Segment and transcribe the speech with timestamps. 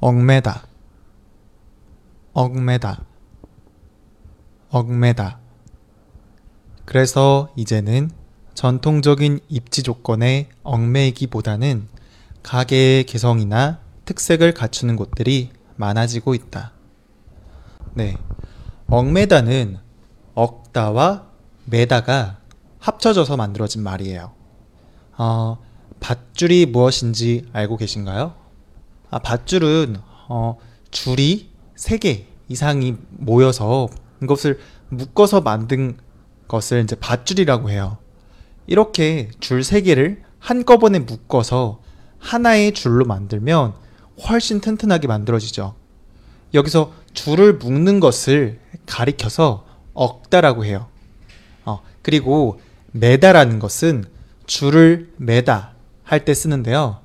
[0.00, 0.66] 얽매다
[2.32, 3.04] 얽매다
[4.70, 5.40] 얽매다
[6.84, 8.10] 그래서 이제는
[8.54, 11.88] 전통적인 입지 조건에 얽매이기보다는
[12.42, 16.72] 가게의 개성이나 특색을 갖추는 곳들이 많아지고 있다.
[17.94, 18.16] 네.
[18.88, 19.78] 얽매다는
[20.34, 21.26] 얽다와
[21.64, 22.38] 매다가
[22.78, 24.32] 합쳐져서 만들어진 말이에요.
[25.18, 25.58] 어,
[25.98, 28.34] 밧줄이 무엇인지 알고 계신가요?
[29.10, 29.96] 아, 밧줄은
[30.28, 30.58] 어,
[30.90, 33.88] 줄이 세개 이상이 모여서
[34.22, 35.96] 이것을 묶어서 만든
[36.48, 37.98] 것을 이제 밧줄이라고 해요.
[38.66, 41.80] 이렇게 줄세 개를 한꺼번에 묶어서
[42.18, 43.74] 하나의 줄로 만들면
[44.28, 45.74] 훨씬 튼튼하게 만들어지죠.
[46.54, 50.86] 여기서 줄을 묶는 것을 가리켜서 억다라고 해요.
[51.64, 52.60] 어, 그리고
[52.92, 54.04] 매다라는 것은
[54.46, 57.00] 줄을 매다 할 때 쓰는데요.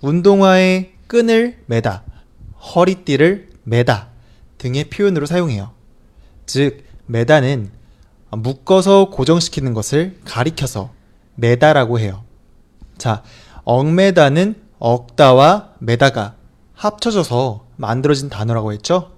[0.00, 2.04] 운동화의 끈을 매다,
[2.74, 4.08] 허리띠를 매다
[4.56, 5.72] 등의 표현으로 사용해요.
[6.46, 7.70] 즉, 매다는
[8.30, 10.90] 묶어서 고정시키는 것을 가리켜서
[11.34, 12.24] 매다라고 해요.
[12.96, 13.22] 자,
[13.64, 16.36] 억매다는 억다와 매다가
[16.72, 19.12] 합쳐져서 만들어진 단어라고 했죠?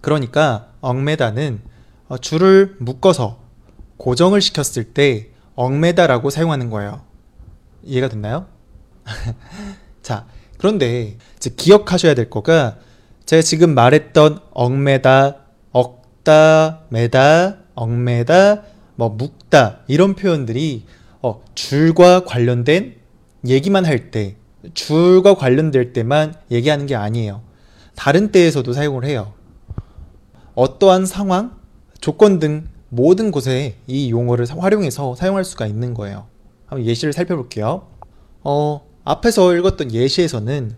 [0.00, 1.60] 그러니까 억매다는
[2.06, 3.40] 어, 줄을 묶어서
[3.96, 7.02] 고정을 시켰을 때 억매다라고 사용하는 거예요.
[7.82, 8.46] 이해가 됐나요?
[10.02, 10.26] 자,
[10.62, 12.76] 그런데 이제 기억하셔야 될 거가
[13.26, 15.38] 제가 지금 말했던 억매다,
[15.72, 18.62] 억다, 매다, 억매다,
[18.94, 20.84] 뭐 묶다 이런 표현들이
[21.20, 22.94] 어, 줄과 관련된
[23.44, 24.36] 얘기만 할 때,
[24.74, 27.42] 줄과 관련될 때만 얘기하는 게 아니에요.
[27.96, 29.32] 다른 때에서도 사용을 해요.
[30.54, 31.56] 어떠한 상황,
[32.00, 36.28] 조건 등 모든 곳에 이 용어를 활용해서 사용할 수가 있는 거예요.
[36.66, 37.88] 한번 예시를 살펴볼게요.
[38.44, 40.76] 어, 앞에서 읽었던 예시에서는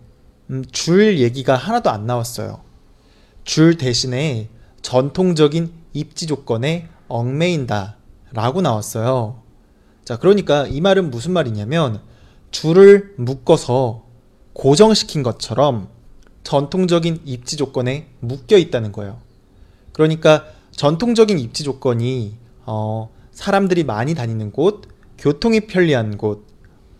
[0.51, 2.61] 음, 줄 얘기가 하나도 안 나왔어요.
[3.43, 4.49] 줄 대신에
[4.81, 7.97] 전통적인 입지 조건에 얽매인다
[8.31, 9.41] 라고 나왔어요.
[10.03, 12.01] 자, 그러니까 이 말은 무슨 말이냐면
[12.51, 14.05] 줄을 묶어서
[14.53, 15.89] 고정시킨 것처럼
[16.43, 19.19] 전통적인 입지 조건에 묶여 있다는 거예요.
[19.91, 24.83] 그러니까 전통적인 입지 조건이 어, 사람들이 많이 다니는 곳,
[25.17, 26.45] 교통이 편리한 곳,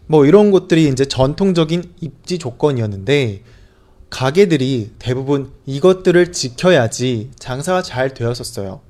[0.07, 3.43] 뭐 이런 곳들이 이제 전통적인 입지 조건이었는데
[4.09, 8.81] 가게들이 대부분 이것들을 지켜야지 장사가 잘 되었었어요.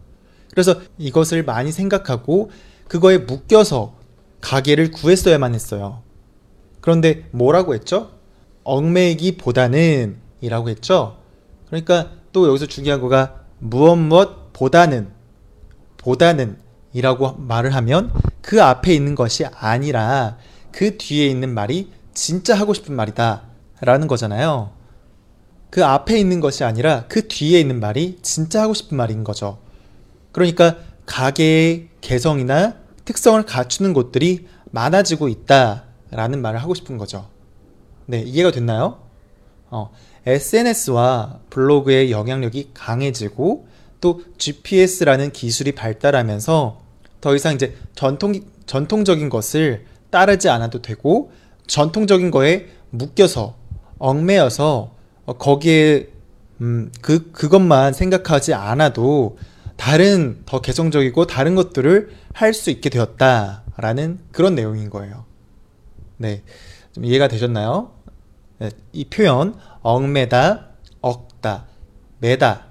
[0.51, 2.51] 그래서 이것을 많이 생각하고
[2.87, 3.95] 그거에 묶여서
[4.41, 6.03] 가게를 구했어야만 했어요.
[6.81, 8.11] 그런데 뭐라고 했죠?
[8.63, 11.17] 얽매이기보다는 이라고 했죠?
[11.67, 15.09] 그러니까 또 여기서 중요한 거가 무엇 무엇 보다는
[15.97, 16.57] 보다는
[16.93, 18.11] 이라고 말을 하면
[18.41, 20.37] 그 앞에 있는 것이 아니라
[20.75, 23.43] 그 뒤에 있는 말이 진짜 하고 싶은 말이다
[23.79, 24.71] 라는 거잖아요.
[25.69, 29.57] 그 앞에 있는 것이 아니라 그 뒤에 있는 말이 진짜 하고 싶은 말인 거죠.
[30.33, 30.75] 그러니까
[31.05, 32.75] 가게의 개성이나
[33.05, 37.29] 특성을 갖추는 곳들이 많아지고 있다 라는 말을 하고 싶은 거죠.
[38.05, 38.99] 네, 이해가 됐나요?
[39.69, 39.91] 어,
[40.25, 43.69] SNS와 블로그의 영향력이 강해지고
[44.01, 46.81] 또 GPS라는 기술이 발달하면서
[47.21, 48.33] 더 이상 이제 전통,
[48.65, 51.29] 전통적인 것을 따르지 않아도 되고
[51.67, 53.57] 전통적인 거에 묶여서
[53.99, 54.95] 얽매여서
[55.37, 56.07] 거기에
[56.61, 59.37] 음, 그, 그것만 생각하지 않아도
[59.75, 65.25] 다른 더 개성적이고 다른 것들을 할 수 있게 되었다라는 그런 내용인 거예요.
[66.15, 66.43] 네.
[66.93, 67.91] 좀 이해가 되셨나요?
[68.59, 70.69] 네, 이 표현 얽매다,
[71.01, 71.65] 억다,
[72.19, 72.67] 매다,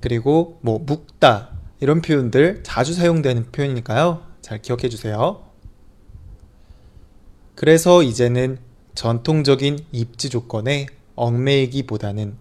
[0.00, 1.50] 그리고 뭐 묶다
[1.80, 4.22] 이런 표현들 자주 사용되는 표현이니까요.
[4.40, 5.47] 잘 기억해 주세요.
[7.58, 8.58] 그래서 이제는
[8.94, 10.86] 전통적인 입지 조건에
[11.16, 12.36] 얽매이기보다는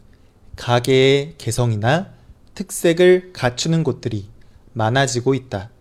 [0.56, 2.14] 가게의 개성이나
[2.54, 4.30] 특색을 갖추는 곳들이
[4.74, 5.72] 많아지고 있다.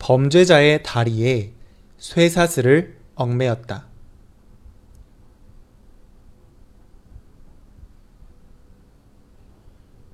[0.00, 1.52] 범죄자의 다리에
[1.98, 3.86] 쇠사슬을 얽매였다.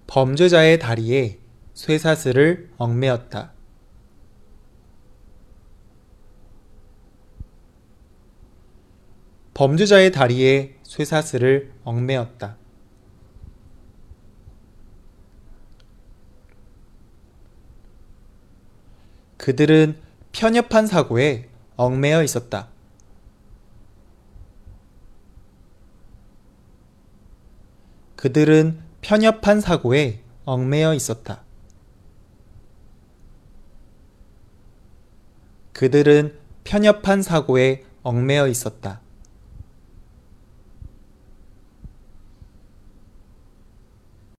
[0.07, 1.39] 범죄자의 다리에
[1.75, 3.53] 쇠사슬을 얽매였다.
[9.55, 12.57] 범죄자의 다리에 쇠사슬을 얽매였다.
[19.37, 19.99] 그들은
[20.33, 22.69] 편협한 사고에 얽매여 있었다.
[28.21, 31.43] 그들은 편협한 사고에 얽매여 있었다.
[35.73, 39.01] 그들은 편협한 사고에 얽매여 있었다.